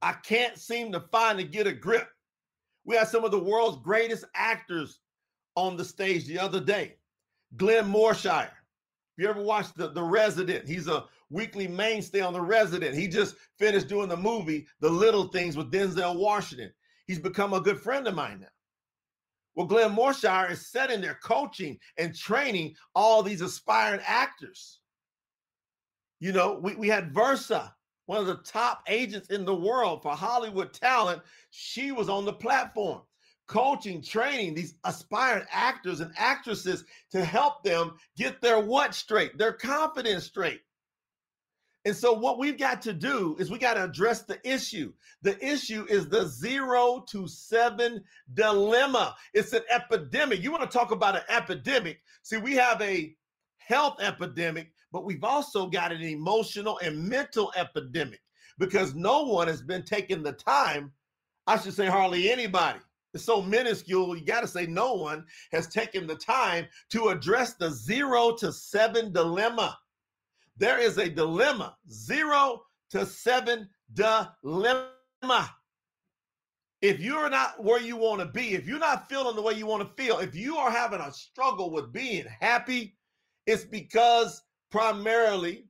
I 0.00 0.12
can't 0.12 0.56
seem 0.58 0.92
to 0.92 1.00
find 1.00 1.38
to 1.38 1.44
get 1.44 1.66
a 1.66 1.72
grip. 1.72 2.08
We 2.84 2.96
had 2.96 3.08
some 3.08 3.24
of 3.24 3.32
the 3.32 3.38
world's 3.38 3.82
greatest 3.82 4.24
actors 4.34 5.00
on 5.56 5.76
the 5.76 5.84
stage 5.84 6.26
the 6.26 6.38
other 6.38 6.60
day. 6.60 6.96
Glenn 7.56 7.92
Morshower. 7.92 8.50
If 9.16 9.22
you 9.24 9.28
ever 9.28 9.42
watched 9.42 9.76
the, 9.76 9.88
the 9.88 10.02
Resident, 10.02 10.68
he's 10.68 10.88
a 10.88 11.04
weekly 11.30 11.66
mainstay 11.66 12.20
on 12.20 12.32
The 12.32 12.40
Resident. 12.40 12.94
He 12.94 13.08
just 13.08 13.36
finished 13.58 13.88
doing 13.88 14.08
the 14.08 14.16
movie 14.16 14.66
The 14.80 14.90
Little 14.90 15.28
Things 15.28 15.56
with 15.56 15.72
Denzel 15.72 16.16
Washington. 16.16 16.70
He's 17.06 17.18
become 17.18 17.52
a 17.54 17.60
good 17.60 17.80
friend 17.80 18.06
of 18.06 18.14
mine 18.14 18.40
now. 18.40 18.48
Well, 19.54 19.66
Glenn 19.66 19.96
Morshower 19.96 20.50
is 20.50 20.66
setting 20.66 21.00
there 21.00 21.18
coaching 21.22 21.78
and 21.98 22.14
training 22.14 22.76
all 22.94 23.22
these 23.22 23.40
aspiring 23.40 24.02
actors. 24.06 24.80
You 26.20 26.32
know, 26.32 26.58
we, 26.62 26.74
we 26.76 26.88
had 26.88 27.14
Versa, 27.14 27.74
one 28.06 28.18
of 28.18 28.26
the 28.26 28.36
top 28.44 28.82
agents 28.88 29.28
in 29.28 29.44
the 29.44 29.54
world 29.54 30.02
for 30.02 30.14
Hollywood 30.14 30.72
talent. 30.72 31.22
She 31.50 31.92
was 31.92 32.08
on 32.08 32.24
the 32.24 32.32
platform. 32.32 33.02
coaching, 33.46 34.02
training 34.02 34.54
these 34.54 34.74
aspiring 34.84 35.46
actors 35.50 36.00
and 36.00 36.12
actresses 36.16 36.84
to 37.12 37.24
help 37.24 37.62
them 37.62 37.92
get 38.16 38.40
their 38.40 38.60
what 38.60 38.94
straight, 38.94 39.38
their 39.38 39.52
confidence 39.52 40.24
straight. 40.24 40.62
And 41.86 41.94
so, 41.94 42.12
what 42.12 42.40
we've 42.40 42.58
got 42.58 42.82
to 42.82 42.92
do 42.92 43.36
is 43.38 43.48
we 43.48 43.58
got 43.58 43.74
to 43.74 43.84
address 43.84 44.22
the 44.22 44.40
issue. 44.42 44.92
The 45.22 45.38
issue 45.42 45.86
is 45.88 46.08
the 46.08 46.26
zero 46.26 47.04
to 47.10 47.28
seven 47.28 48.02
dilemma. 48.34 49.14
It's 49.34 49.52
an 49.52 49.62
epidemic. 49.70 50.42
You 50.42 50.50
want 50.50 50.68
to 50.68 50.78
talk 50.78 50.90
about 50.90 51.14
an 51.14 51.22
epidemic? 51.28 52.00
See, 52.24 52.38
we 52.38 52.54
have 52.54 52.82
a 52.82 53.14
health 53.58 54.00
epidemic, 54.00 54.72
but 54.90 55.04
we've 55.04 55.22
also 55.22 55.68
got 55.68 55.92
an 55.92 56.02
emotional 56.02 56.80
and 56.82 57.08
mental 57.08 57.52
epidemic 57.54 58.20
because 58.58 58.96
no 58.96 59.22
one 59.22 59.46
has 59.46 59.62
been 59.62 59.84
taking 59.84 60.24
the 60.24 60.32
time. 60.32 60.90
I 61.46 61.56
should 61.56 61.74
say, 61.74 61.86
hardly 61.86 62.32
anybody. 62.32 62.80
It's 63.14 63.24
so 63.24 63.40
minuscule, 63.40 64.16
you 64.16 64.24
got 64.24 64.40
to 64.40 64.48
say 64.48 64.66
no 64.66 64.94
one 64.94 65.24
has 65.52 65.68
taken 65.68 66.08
the 66.08 66.16
time 66.16 66.66
to 66.90 67.10
address 67.10 67.54
the 67.54 67.70
zero 67.70 68.34
to 68.38 68.52
seven 68.52 69.12
dilemma. 69.12 69.78
There 70.58 70.78
is 70.78 70.98
a 70.98 71.08
dilemma, 71.08 71.76
zero 71.90 72.62
to 72.90 73.04
seven 73.06 73.68
dilemma. 73.92 75.50
If 76.82 77.00
you're 77.00 77.30
not 77.30 77.62
where 77.62 77.80
you 77.80 77.96
want 77.96 78.20
to 78.20 78.26
be, 78.26 78.54
if 78.54 78.66
you're 78.66 78.78
not 78.78 79.08
feeling 79.08 79.34
the 79.34 79.42
way 79.42 79.54
you 79.54 79.66
want 79.66 79.82
to 79.82 80.02
feel, 80.02 80.18
if 80.18 80.34
you 80.34 80.56
are 80.56 80.70
having 80.70 81.00
a 81.00 81.12
struggle 81.12 81.70
with 81.70 81.92
being 81.92 82.26
happy, 82.40 82.96
it's 83.46 83.64
because 83.64 84.42
primarily 84.70 85.68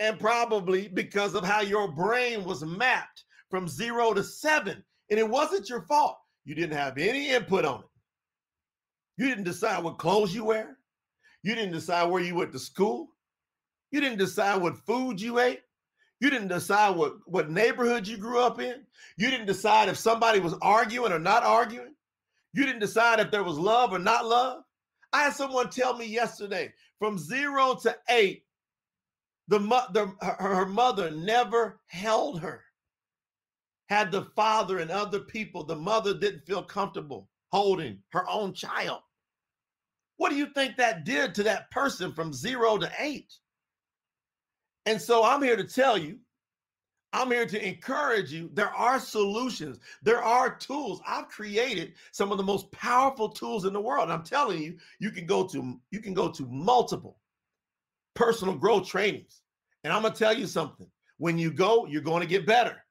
and 0.00 0.18
probably 0.18 0.88
because 0.88 1.34
of 1.34 1.44
how 1.44 1.60
your 1.60 1.92
brain 1.92 2.44
was 2.44 2.64
mapped 2.64 3.24
from 3.48 3.68
zero 3.68 4.12
to 4.12 4.24
seven. 4.24 4.82
And 5.10 5.20
it 5.20 5.28
wasn't 5.28 5.68
your 5.68 5.82
fault. 5.82 6.18
You 6.44 6.54
didn't 6.54 6.76
have 6.76 6.98
any 6.98 7.30
input 7.30 7.64
on 7.64 7.80
it. 7.80 7.86
You 9.16 9.28
didn't 9.28 9.44
decide 9.44 9.84
what 9.84 9.98
clothes 9.98 10.34
you 10.34 10.44
wear. 10.44 10.78
You 11.42 11.54
didn't 11.54 11.72
decide 11.72 12.10
where 12.10 12.22
you 12.22 12.34
went 12.34 12.52
to 12.52 12.58
school. 12.58 13.13
You 13.94 14.00
didn't 14.00 14.18
decide 14.18 14.60
what 14.60 14.76
food 14.76 15.20
you 15.20 15.38
ate. 15.38 15.60
You 16.18 16.28
didn't 16.28 16.48
decide 16.48 16.96
what, 16.96 17.14
what 17.26 17.48
neighborhood 17.48 18.08
you 18.08 18.16
grew 18.16 18.40
up 18.40 18.60
in. 18.60 18.84
You 19.16 19.30
didn't 19.30 19.46
decide 19.46 19.88
if 19.88 19.96
somebody 19.96 20.40
was 20.40 20.56
arguing 20.62 21.12
or 21.12 21.20
not 21.20 21.44
arguing. 21.44 21.94
You 22.54 22.66
didn't 22.66 22.80
decide 22.80 23.20
if 23.20 23.30
there 23.30 23.44
was 23.44 23.56
love 23.56 23.92
or 23.92 24.00
not 24.00 24.26
love. 24.26 24.64
I 25.12 25.22
had 25.22 25.34
someone 25.34 25.70
tell 25.70 25.96
me 25.96 26.06
yesterday 26.06 26.72
from 26.98 27.18
zero 27.18 27.76
to 27.82 27.96
eight, 28.08 28.42
the, 29.46 29.60
the 29.60 30.12
her, 30.22 30.56
her 30.56 30.66
mother 30.66 31.12
never 31.12 31.78
held 31.86 32.40
her. 32.40 32.64
Had 33.88 34.10
the 34.10 34.22
father 34.34 34.78
and 34.78 34.90
other 34.90 35.20
people, 35.20 35.62
the 35.62 35.76
mother 35.76 36.18
didn't 36.18 36.46
feel 36.46 36.64
comfortable 36.64 37.28
holding 37.52 38.00
her 38.08 38.28
own 38.28 38.54
child. 38.54 39.02
What 40.16 40.30
do 40.30 40.36
you 40.36 40.46
think 40.46 40.78
that 40.78 41.04
did 41.04 41.32
to 41.36 41.44
that 41.44 41.70
person 41.70 42.12
from 42.12 42.32
zero 42.32 42.76
to 42.76 42.90
eight? 42.98 43.32
And 44.86 45.00
so 45.00 45.24
I'm 45.24 45.42
here 45.42 45.56
to 45.56 45.64
tell 45.64 45.96
you, 45.96 46.18
I'm 47.12 47.30
here 47.30 47.46
to 47.46 47.66
encourage 47.66 48.32
you. 48.32 48.50
There 48.54 48.74
are 48.74 48.98
solutions. 48.98 49.78
There 50.02 50.22
are 50.22 50.56
tools. 50.56 51.00
I've 51.06 51.28
created 51.28 51.94
some 52.10 52.32
of 52.32 52.38
the 52.38 52.44
most 52.44 52.70
powerful 52.72 53.28
tools 53.28 53.64
in 53.66 53.72
the 53.72 53.80
world. 53.80 54.04
And 54.04 54.12
I'm 54.12 54.24
telling 54.24 54.60
you, 54.60 54.76
you 54.98 55.10
can 55.10 55.24
go 55.24 55.46
to 55.46 55.78
you 55.92 56.00
can 56.00 56.12
go 56.12 56.28
to 56.28 56.46
multiple 56.46 57.18
personal 58.14 58.56
growth 58.56 58.88
trainings. 58.88 59.42
And 59.84 59.92
I'm 59.92 60.02
to 60.02 60.10
tell 60.10 60.36
you 60.36 60.46
something. 60.46 60.88
When 61.18 61.38
you 61.38 61.52
go, 61.52 61.86
you're 61.86 62.02
going 62.02 62.22
to 62.22 62.28
get 62.28 62.46
better. 62.46 62.84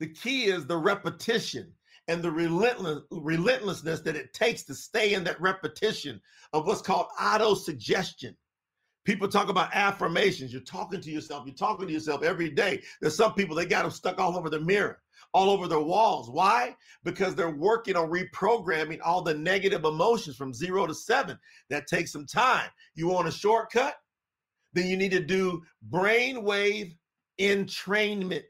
The 0.00 0.08
key 0.08 0.44
is 0.44 0.64
the 0.64 0.78
repetition 0.78 1.72
and 2.06 2.22
the 2.22 2.30
relentless 2.30 3.00
relentlessness 3.10 4.00
that 4.00 4.16
it 4.16 4.32
takes 4.32 4.62
to 4.64 4.74
stay 4.74 5.12
in 5.12 5.22
that 5.24 5.40
repetition 5.40 6.20
of 6.54 6.66
what's 6.66 6.80
called 6.80 7.08
auto 7.20 7.54
suggestion. 7.54 8.34
People 9.08 9.26
talk 9.26 9.48
about 9.48 9.74
affirmations. 9.74 10.52
You're 10.52 10.60
talking 10.60 11.00
to 11.00 11.10
yourself. 11.10 11.46
You're 11.46 11.54
talking 11.54 11.86
to 11.86 11.92
yourself 11.94 12.22
every 12.22 12.50
day. 12.50 12.82
There's 13.00 13.16
some 13.16 13.32
people 13.32 13.56
they 13.56 13.64
got 13.64 13.80
them 13.80 13.90
stuck 13.90 14.18
all 14.20 14.36
over 14.36 14.50
the 14.50 14.60
mirror, 14.60 15.00
all 15.32 15.48
over 15.48 15.66
their 15.66 15.80
walls. 15.80 16.28
Why? 16.28 16.76
Because 17.04 17.34
they're 17.34 17.56
working 17.56 17.96
on 17.96 18.10
reprogramming 18.10 18.98
all 19.02 19.22
the 19.22 19.32
negative 19.32 19.86
emotions 19.86 20.36
from 20.36 20.52
zero 20.52 20.86
to 20.86 20.94
seven. 20.94 21.38
That 21.70 21.86
takes 21.86 22.12
some 22.12 22.26
time. 22.26 22.68
You 22.96 23.08
want 23.08 23.28
a 23.28 23.32
shortcut? 23.32 23.94
Then 24.74 24.86
you 24.88 24.96
need 24.98 25.12
to 25.12 25.24
do 25.24 25.62
brainwave 25.90 26.94
entrainment, 27.40 28.42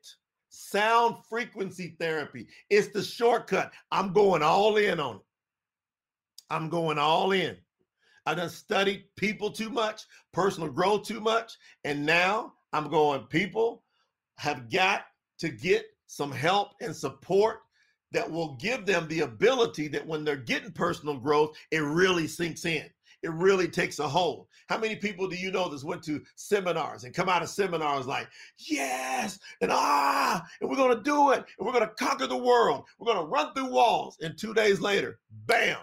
sound 0.48 1.18
frequency 1.30 1.94
therapy. 2.00 2.48
It's 2.68 2.88
the 2.88 3.04
shortcut. 3.04 3.72
I'm 3.92 4.12
going 4.12 4.42
all 4.42 4.76
in 4.76 4.98
on 4.98 5.16
it. 5.18 5.22
I'm 6.50 6.68
going 6.68 6.98
all 6.98 7.30
in. 7.30 7.56
I 8.28 8.34
done 8.34 8.50
studied 8.50 9.04
people 9.16 9.50
too 9.50 9.70
much, 9.70 10.02
personal 10.34 10.68
growth 10.68 11.04
too 11.04 11.18
much, 11.18 11.56
and 11.84 12.04
now 12.04 12.52
I'm 12.74 12.90
going. 12.90 13.22
People 13.22 13.84
have 14.36 14.70
got 14.70 15.06
to 15.38 15.48
get 15.48 15.86
some 16.08 16.30
help 16.30 16.72
and 16.82 16.94
support 16.94 17.60
that 18.12 18.30
will 18.30 18.56
give 18.56 18.84
them 18.84 19.08
the 19.08 19.20
ability 19.20 19.88
that 19.88 20.06
when 20.06 20.24
they're 20.24 20.36
getting 20.36 20.72
personal 20.72 21.16
growth, 21.16 21.56
it 21.70 21.78
really 21.78 22.26
sinks 22.26 22.66
in. 22.66 22.84
It 23.22 23.30
really 23.30 23.66
takes 23.66 23.98
a 23.98 24.06
hold. 24.06 24.48
How 24.68 24.76
many 24.76 24.96
people 24.96 25.26
do 25.26 25.36
you 25.36 25.50
know 25.50 25.70
that's 25.70 25.82
went 25.82 26.02
to 26.02 26.22
seminars 26.36 27.04
and 27.04 27.14
come 27.14 27.30
out 27.30 27.42
of 27.42 27.48
seminars 27.48 28.06
like, 28.06 28.28
yes, 28.58 29.38
and 29.62 29.70
ah, 29.72 30.46
and 30.60 30.68
we're 30.68 30.76
gonna 30.76 31.02
do 31.02 31.30
it, 31.30 31.46
and 31.58 31.66
we're 31.66 31.72
gonna 31.72 31.92
conquer 31.98 32.26
the 32.26 32.36
world, 32.36 32.84
we're 32.98 33.10
gonna 33.10 33.26
run 33.26 33.54
through 33.54 33.70
walls, 33.70 34.18
and 34.20 34.36
two 34.36 34.52
days 34.52 34.82
later, 34.82 35.18
bam, 35.46 35.78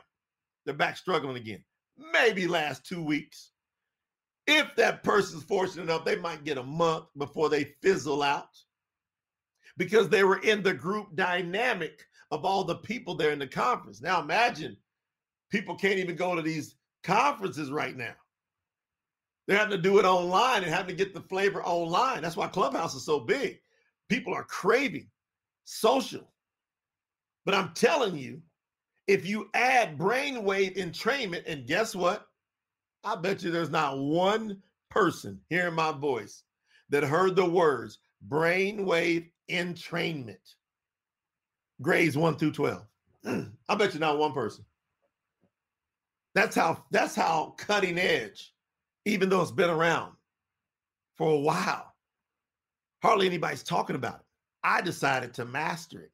they're 0.63 0.75
back 0.75 0.95
struggling 0.95 1.37
again 1.37 1.63
maybe 1.97 2.47
last 2.47 2.85
two 2.85 3.03
weeks. 3.03 3.51
If 4.47 4.75
that 4.75 5.03
person's 5.03 5.43
fortunate 5.43 5.83
enough, 5.83 6.05
they 6.05 6.17
might 6.17 6.43
get 6.43 6.57
a 6.57 6.63
month 6.63 7.05
before 7.17 7.49
they 7.49 7.75
fizzle 7.81 8.21
out 8.21 8.49
because 9.77 10.09
they 10.09 10.23
were 10.23 10.39
in 10.39 10.61
the 10.61 10.73
group 10.73 11.15
dynamic 11.15 12.05
of 12.31 12.45
all 12.45 12.63
the 12.63 12.75
people 12.75 13.15
there 13.15 13.31
in 13.31 13.39
the 13.39 13.47
conference. 13.47 14.01
Now 14.01 14.21
imagine 14.21 14.77
people 15.49 15.75
can't 15.75 15.99
even 15.99 16.15
go 16.15 16.35
to 16.35 16.41
these 16.41 16.75
conferences 17.03 17.71
right 17.71 17.95
now. 17.95 18.13
They're 19.47 19.57
having 19.57 19.77
to 19.77 19.81
do 19.81 19.99
it 19.99 20.05
online 20.05 20.63
and 20.63 20.71
having 20.71 20.95
to 20.95 21.03
get 21.03 21.13
the 21.13 21.21
flavor 21.21 21.63
online. 21.63 22.21
That's 22.21 22.37
why 22.37 22.47
Clubhouse 22.47 22.95
is 22.95 23.05
so 23.05 23.19
big. 23.19 23.59
People 24.09 24.33
are 24.33 24.43
craving 24.43 25.07
social. 25.65 26.27
But 27.45 27.53
I'm 27.53 27.73
telling 27.73 28.17
you, 28.17 28.41
if 29.07 29.25
you 29.25 29.49
add 29.53 29.97
brainwave 29.97 30.77
entrainment, 30.77 31.43
and 31.45 31.67
guess 31.67 31.95
what? 31.95 32.27
I 33.03 33.15
bet 33.15 33.43
you 33.43 33.51
there's 33.51 33.69
not 33.69 33.99
one 33.99 34.61
person 34.89 35.39
hearing 35.49 35.75
my 35.75 35.91
voice 35.91 36.43
that 36.89 37.03
heard 37.03 37.35
the 37.35 37.45
words 37.45 37.99
brainwave 38.27 39.29
entrainment, 39.49 40.55
grades 41.81 42.17
one 42.17 42.35
through 42.35 42.53
12. 42.53 42.81
I 43.69 43.75
bet 43.75 43.93
you 43.93 43.99
not 43.99 44.17
one 44.17 44.33
person. 44.33 44.65
That's 46.33 46.55
how 46.55 46.83
that's 46.91 47.15
how 47.15 47.53
cutting 47.57 47.97
edge, 47.97 48.53
even 49.05 49.29
though 49.29 49.41
it's 49.41 49.51
been 49.51 49.69
around 49.69 50.13
for 51.15 51.31
a 51.31 51.39
while. 51.39 51.93
Hardly 53.01 53.27
anybody's 53.27 53.63
talking 53.63 53.95
about 53.95 54.15
it. 54.15 54.25
I 54.63 54.81
decided 54.81 55.33
to 55.35 55.45
master 55.45 56.01
it 56.01 56.11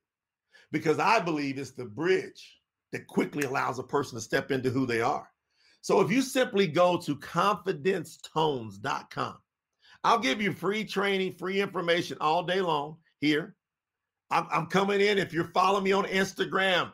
because 0.71 0.99
I 0.99 1.19
believe 1.19 1.57
it's 1.57 1.71
the 1.71 1.85
bridge 1.85 2.60
that 2.91 3.07
quickly 3.07 3.43
allows 3.43 3.79
a 3.79 3.83
person 3.83 4.17
to 4.17 4.21
step 4.21 4.51
into 4.51 4.69
who 4.69 4.85
they 4.85 5.01
are. 5.01 5.27
So 5.81 5.99
if 6.01 6.11
you 6.11 6.21
simply 6.21 6.67
go 6.67 6.97
to 6.97 7.15
confidencetones.com, 7.15 9.37
I'll 10.03 10.19
give 10.19 10.41
you 10.41 10.51
free 10.53 10.83
training, 10.83 11.33
free 11.33 11.61
information 11.61 12.17
all 12.21 12.43
day 12.43 12.61
long 12.61 12.97
here. 13.19 13.55
I'm, 14.29 14.47
I'm 14.51 14.67
coming 14.67 15.01
in. 15.01 15.17
If 15.17 15.33
you're 15.33 15.51
following 15.53 15.83
me 15.83 15.91
on 15.91 16.05
Instagram, 16.05 16.93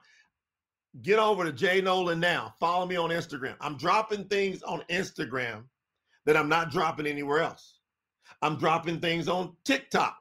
get 1.02 1.20
over 1.20 1.44
to 1.44 1.52
Jay 1.52 1.82
Nolan 1.82 2.20
now. 2.20 2.54
Follow 2.60 2.86
me 2.86 2.96
on 2.96 3.10
Instagram. 3.10 3.56
I'm 3.62 3.78
dropping 3.78 4.26
things 4.26 4.64
on 4.64 4.84
Instagram 4.90 5.64
that 6.26 6.36
I'm 6.36 6.50
not 6.50 6.72
dropping 6.72 7.08
anywhere 7.08 7.40
else. 7.40 7.80
I'm 8.42 8.58
dropping 8.58 9.00
things 9.00 9.28
on 9.28 9.56
TikTok 9.64 10.18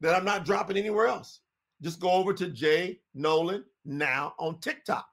that 0.00 0.14
I'm 0.14 0.24
not 0.24 0.44
dropping 0.44 0.76
anywhere 0.76 1.06
else. 1.06 1.40
Just 1.82 2.00
go 2.00 2.10
over 2.10 2.32
to 2.34 2.48
Jay 2.48 3.00
Nolan 3.14 3.64
now 3.84 4.34
on 4.38 4.58
TikTok. 4.60 5.06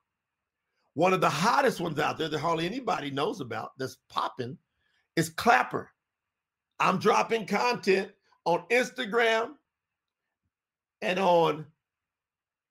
One 0.96 1.14
of 1.14 1.22
the 1.22 1.30
hottest 1.30 1.80
ones 1.80 2.00
out 2.00 2.18
there 2.18 2.30
that 2.30 2.40
hardly 2.40 2.66
anybody 2.66 3.10
knows 3.10 3.42
about 3.42 3.72
that's 3.78 3.98
popping 4.10 4.58
is 5.16 5.30
Clapper. 5.30 5.90
I'm 6.80 7.00
dropping 7.00 7.46
content 7.46 8.12
on 8.46 8.64
Instagram 8.72 9.52
and 11.02 11.20
on 11.20 11.66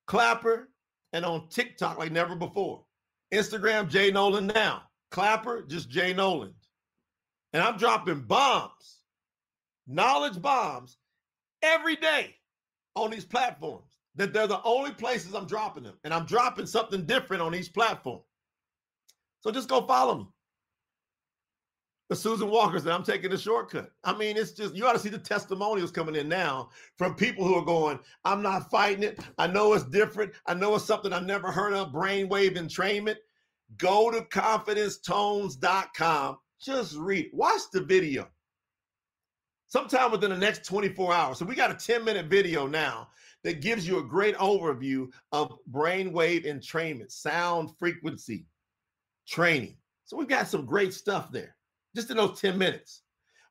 Clapper 0.07 0.69
and 1.13 1.25
on 1.25 1.49
TikTok 1.49 1.99
like 1.99 2.13
never 2.13 2.37
before. 2.37 2.85
Instagram, 3.33 3.89
Jay 3.89 4.11
Nolan 4.11 4.47
now. 4.47 4.83
Clapper, 5.11 5.63
just 5.63 5.91
Jay 5.91 6.13
Nolan. 6.13 6.55
And 7.53 7.63
I'm 7.63 7.77
dropping 7.77 8.21
bombs, 8.21 9.01
knowledge 9.87 10.41
bombs 10.41 10.97
every 11.63 11.97
day 11.97 12.35
on 12.95 13.11
these 13.11 13.25
platforms. 13.25 13.92
That 14.17 14.33
they're 14.33 14.47
the 14.47 14.63
only 14.63 14.93
places 14.93 15.35
I'm 15.35 15.47
dropping 15.47 15.85
them. 15.85 15.95
And 16.05 16.13
I'm 16.13 16.27
dropping 16.27 16.67
something 16.67 17.07
different 17.07 17.43
on 17.43 17.55
each 17.55 17.73
platform. 17.73 18.21
So 19.41 19.51
just 19.51 19.69
go 19.69 19.87
follow 19.87 20.19
me. 20.19 20.27
The 22.09 22.17
Susan 22.17 22.51
Walker 22.51 22.79
said, 22.79 22.93
I'm 22.93 23.05
taking 23.05 23.31
the 23.31 23.39
shortcut. 23.39 23.91
I 24.05 24.15
mean, 24.15 24.37
it's 24.37 24.53
just, 24.53 24.75
you 24.75 24.87
ought 24.87 24.93
to 24.93 24.99
see 24.99 25.09
the 25.09 25.17
testimonials 25.17 25.91
coming 25.91 26.15
in 26.15 26.29
now 26.29 26.69
from 26.99 27.15
people 27.15 27.47
who 27.47 27.55
are 27.55 27.65
going, 27.65 27.99
I'm 28.27 28.43
not 28.43 28.71
fighting 28.71 29.03
it. 29.03 29.19
I 29.39 29.47
know 29.47 29.73
it's 29.73 29.85
different. 29.85 30.35
I 30.47 30.53
know 30.53 30.75
it's 30.75 30.85
something 30.85 31.11
I've 31.11 31.25
never 31.25 31.51
heard 31.51 31.73
of 31.73 31.91
brainwave 31.91 32.59
entrainment. 32.59 33.17
Go 33.79 34.11
to 34.11 34.21
confidencetones.com. 34.21 36.37
Just 36.61 36.97
read, 36.97 37.31
watch 37.33 37.63
the 37.73 37.81
video 37.81 38.29
sometime 39.73 40.11
within 40.11 40.29
the 40.29 40.37
next 40.37 40.67
24 40.67 41.15
hours. 41.15 41.39
So 41.39 41.47
we 41.47 41.55
got 41.55 41.71
a 41.71 41.75
10 41.75 42.05
minute 42.05 42.27
video 42.27 42.67
now 42.67 43.09
that 43.45 43.61
gives 43.61 43.87
you 43.87 43.99
a 43.99 44.05
great 44.05 44.37
overview 44.37 45.09
of 45.33 45.59
brainwave 45.71 46.47
entrainment, 46.47 47.11
sound 47.11 47.71
frequency 47.79 48.47
training. 49.27 49.77
So 50.05 50.17
we've 50.17 50.29
got 50.29 50.49
some 50.49 50.67
great 50.67 50.95
stuff 50.95 51.31
there 51.33 51.57
just 51.95 52.11
in 52.11 52.17
those 52.17 52.41
10 52.41 52.57
minutes. 52.57 53.03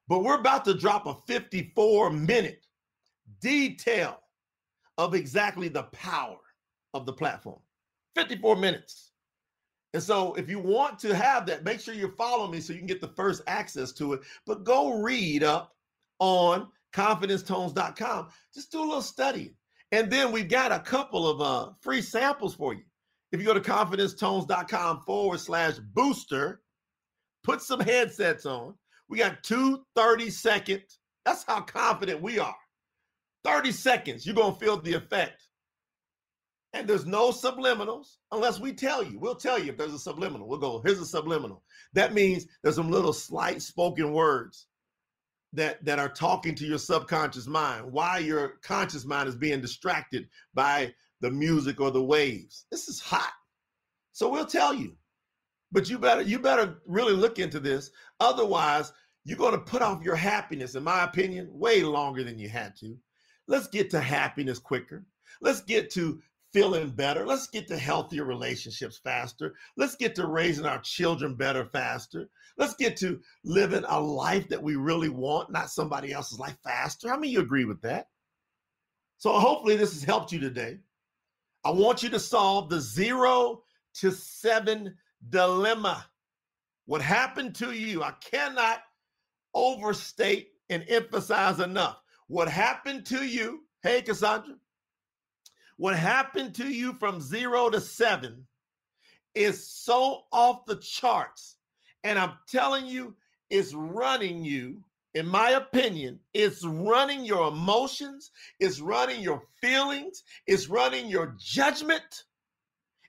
But 0.07 0.24
we're 0.24 0.39
about 0.39 0.65
to 0.65 0.74
drop 0.74 1.07
a 1.07 1.15
54 1.27 2.12
minute 2.12 2.65
detail 3.39 4.19
of 4.98 5.15
exactly 5.15 5.69
the 5.69 5.83
power 5.83 6.38
of 6.93 7.05
the 7.05 7.13
platform. 7.13 7.60
54 8.15 8.55
minutes. 8.57 9.12
And 9.93 10.01
so 10.03 10.33
if 10.36 10.50
you 10.50 10.60
want 10.60 11.00
to 11.00 11.15
have 11.15 11.45
that, 11.48 11.63
make 11.63 11.79
sure 11.79 11.93
you 11.93 12.13
follow 12.17 12.48
me 12.48 12.62
so 12.62 12.74
you 12.74 12.79
can 12.79 12.88
get 12.88 13.01
the 13.01 13.10
first 13.10 13.41
access 13.48 13.91
to 13.93 14.13
it. 14.13 14.21
But 14.45 14.63
go 14.63 15.01
read 15.01 15.43
up 15.43 15.75
on 16.19 16.67
confidencetones.com. 16.93 18.27
Just 18.53 18.71
do 18.71 18.79
a 18.79 18.83
little 18.86 19.01
study. 19.01 19.55
And 19.91 20.10
then 20.10 20.31
we've 20.31 20.50
got 20.50 20.71
a 20.71 20.79
couple 20.79 21.27
of 21.27 21.41
uh, 21.41 21.74
free 21.81 22.01
samples 22.01 22.55
for 22.55 22.74
you. 22.74 22.83
If 23.31 23.39
you 23.39 23.45
go 23.45 23.53
to 23.53 23.60
confidencetones.com 23.60 25.01
forward 25.01 25.39
slash 25.39 25.77
booster, 25.93 26.62
put 27.43 27.62
some 27.62 27.79
headsets 27.79 28.45
on. 28.45 28.75
We 29.10 29.17
got 29.17 29.43
two 29.43 29.83
30 29.95 30.29
second. 30.29 30.83
That's 31.25 31.43
how 31.43 31.62
confident 31.62 32.21
we 32.21 32.39
are. 32.39 32.55
30 33.43 33.71
seconds, 33.71 34.25
you're 34.25 34.36
going 34.36 34.53
to 34.53 34.60
feel 34.60 34.77
the 34.77 34.93
effect. 34.93 35.41
And 36.74 36.88
there's 36.88 37.05
no 37.05 37.31
subliminals 37.31 38.17
unless 38.31 38.60
we 38.60 38.71
tell 38.71 39.03
you. 39.03 39.19
We'll 39.19 39.36
tell 39.36 39.60
you 39.60 39.71
if 39.71 39.77
there's 39.77 39.93
a 39.93 40.00
subliminal. 40.00 40.48
We'll 40.48 40.60
go, 40.60 40.81
here's 40.86 41.00
a 41.00 41.05
subliminal. 41.05 41.63
That 41.93 42.13
means 42.13 42.48
there's 42.63 42.75
some 42.75 42.91
little 42.91 43.12
slight 43.12 43.62
spoken 43.62 44.13
words 44.13 44.67
that 45.53 45.84
that 45.84 46.00
are 46.00 46.10
talking 46.10 46.55
to 46.55 46.65
your 46.65 46.77
subconscious 46.77 47.48
mind 47.48 47.91
why 47.91 48.17
your 48.20 48.53
conscious 48.63 49.05
mind 49.05 49.27
is 49.27 49.36
being 49.36 49.62
distracted 49.62 50.27
by 50.53 50.93
the 51.20 51.29
music 51.29 51.79
or 51.79 51.91
the 51.91 52.03
waves. 52.03 52.65
This 52.72 52.88
is 52.88 53.00
hot. 53.00 53.34
So 54.12 54.29
we'll 54.29 54.46
tell 54.46 54.74
you. 54.74 54.96
But 55.72 55.89
you 55.89 56.00
better 56.00 56.22
you 56.22 56.39
better 56.39 56.81
really 56.86 57.13
look 57.13 57.39
into 57.39 57.60
this. 57.60 57.91
Otherwise 58.20 58.91
you're 59.24 59.38
going 59.38 59.53
to 59.53 59.60
put 59.60 59.81
off 59.81 60.03
your 60.03 60.15
happiness 60.15 60.75
in 60.75 60.84
my 60.84 61.03
opinion 61.03 61.48
way 61.51 61.84
longer 61.84 62.24
than 62.24 62.39
you 62.39 62.50
had 62.50 62.75
to. 62.77 62.98
Let's 63.48 63.67
get 63.67 63.89
to 63.91 64.00
happiness 64.00 64.60
quicker. 64.60 65.05
Let's 65.41 65.62
get 65.62 65.89
to 65.91 66.22
feeling 66.53 66.89
better. 66.89 67.25
Let's 67.25 67.48
get 67.48 67.67
to 67.67 67.77
healthier 67.77 68.25
relationships 68.25 69.00
faster. 69.03 69.55
Let's 69.77 69.96
get 69.96 70.15
to 70.15 70.27
raising 70.27 70.65
our 70.65 70.79
children 70.79 71.36
better 71.36 71.65
faster. 71.65 72.29
Let's 72.58 72.75
get 72.75 72.98
to 72.98 73.20
living 73.43 73.84
a 73.88 74.00
life 74.00 74.50
that 74.50 74.62
we 74.62 74.75
really 74.75 75.10
want, 75.10 75.51
not 75.51 75.70
somebody 75.70 76.12
else's 76.12 76.39
life 76.39 76.58
faster. 76.63 77.10
How 77.10 77.15
many 77.15 77.31
you 77.31 77.39
agree 77.39 77.65
with 77.65 77.81
that? 77.81 78.08
So 79.17 79.31
hopefully 79.31 79.75
this 79.75 79.93
has 79.93 80.03
helped 80.03 80.31
you 80.31 80.39
today. 80.39 80.79
I 81.63 81.72
want 81.72 82.03
you 82.03 82.10
to 82.10 82.20
solve 82.20 82.70
the 82.70 82.79
zero 82.79 83.63
to 83.96 84.12
seven 84.12 84.96
dilemma. 85.29 86.05
What 86.86 87.01
happened 87.01 87.55
to 87.55 87.72
you? 87.72 88.03
I 88.03 88.13
cannot 88.20 88.79
overstate 89.53 90.50
and 90.70 90.84
emphasize 90.88 91.60
enough. 91.60 92.01
What 92.27 92.48
happened 92.48 93.05
to 93.08 93.24
you? 93.25 93.62
Hey, 93.84 94.01
Cassandra, 94.01 94.55
what 95.81 95.97
happened 95.97 96.53
to 96.53 96.67
you 96.67 96.93
from 96.93 97.19
zero 97.19 97.67
to 97.67 97.81
seven 97.81 98.45
is 99.33 99.67
so 99.67 100.21
off 100.31 100.63
the 100.67 100.75
charts. 100.75 101.57
And 102.03 102.20
I'm 102.20 102.33
telling 102.48 102.85
you, 102.85 103.15
it's 103.50 103.74
running 103.74 104.46
you, 104.46 104.83
in 105.15 105.25
my 105.25 105.50
opinion, 105.50 106.20
it's 106.35 106.63
running 106.63 107.25
your 107.25 107.48
emotions, 107.48 108.29
it's 108.59 108.79
running 108.79 109.22
your 109.22 109.41
feelings, 109.59 110.22
it's 110.46 110.70
running 110.70 111.07
your 111.07 111.35
judgment, 111.39 112.25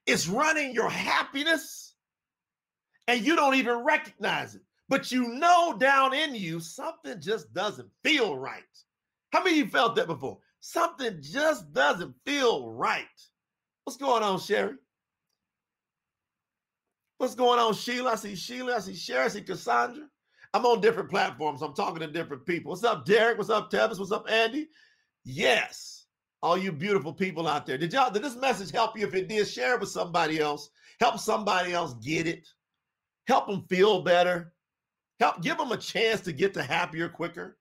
it's 0.06 0.26
running 0.26 0.72
your 0.72 0.88
happiness. 0.88 1.94
And 3.06 3.20
you 3.20 3.36
don't 3.36 3.56
even 3.56 3.84
recognize 3.84 4.54
it. 4.54 4.62
But 4.88 5.12
you 5.12 5.28
know 5.28 5.76
down 5.78 6.14
in 6.14 6.34
you, 6.34 6.58
something 6.58 7.20
just 7.20 7.52
doesn't 7.52 7.90
feel 8.02 8.38
right. 8.38 8.62
How 9.30 9.44
many 9.44 9.60
of 9.60 9.66
you 9.66 9.70
felt 9.70 9.96
that 9.96 10.06
before? 10.06 10.38
Something 10.64 11.18
just 11.20 11.72
doesn't 11.72 12.14
feel 12.24 12.70
right. 12.70 13.04
What's 13.82 13.96
going 13.96 14.22
on, 14.22 14.38
Sherry? 14.38 14.76
What's 17.18 17.34
going 17.34 17.58
on, 17.58 17.74
Sheila? 17.74 18.12
I 18.12 18.14
see 18.14 18.36
Sheila. 18.36 18.76
I 18.76 18.78
see 18.78 18.94
Sherry. 18.94 19.24
I 19.24 19.28
see 19.28 19.42
Cassandra. 19.42 20.04
I'm 20.54 20.64
on 20.64 20.80
different 20.80 21.10
platforms. 21.10 21.62
I'm 21.62 21.74
talking 21.74 21.98
to 21.98 22.06
different 22.06 22.46
people. 22.46 22.70
What's 22.70 22.84
up, 22.84 23.04
Derek? 23.04 23.38
What's 23.38 23.50
up, 23.50 23.70
Tevis? 23.70 23.98
What's 23.98 24.12
up, 24.12 24.30
Andy? 24.30 24.68
Yes, 25.24 26.06
all 26.44 26.56
you 26.56 26.70
beautiful 26.70 27.12
people 27.12 27.48
out 27.48 27.66
there. 27.66 27.76
Did 27.76 27.92
y'all? 27.92 28.12
Did 28.12 28.22
this 28.22 28.36
message 28.36 28.70
help 28.70 28.96
you? 28.96 29.04
If 29.04 29.14
it 29.14 29.28
did, 29.28 29.48
share 29.48 29.74
it 29.74 29.80
with 29.80 29.88
somebody 29.88 30.38
else. 30.38 30.70
Help 31.00 31.18
somebody 31.18 31.72
else 31.72 31.94
get 31.94 32.28
it. 32.28 32.46
Help 33.26 33.48
them 33.48 33.64
feel 33.68 34.02
better. 34.02 34.52
Help 35.18 35.42
give 35.42 35.58
them 35.58 35.72
a 35.72 35.76
chance 35.76 36.20
to 36.20 36.32
get 36.32 36.54
to 36.54 36.62
happier 36.62 37.08
quicker. 37.08 37.58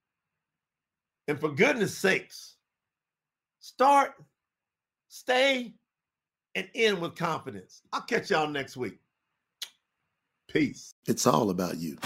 And 1.27 1.39
for 1.39 1.49
goodness 1.49 1.97
sakes, 1.97 2.57
Start, 3.71 4.15
stay, 5.07 5.73
and 6.55 6.67
end 6.75 6.99
with 6.99 7.15
confidence. 7.15 7.81
I'll 7.93 8.01
catch 8.01 8.29
y'all 8.29 8.49
next 8.49 8.75
week. 8.75 8.99
Peace. 10.49 10.93
It's 11.07 11.25
all 11.25 11.51
about 11.51 11.77
you. 11.77 11.97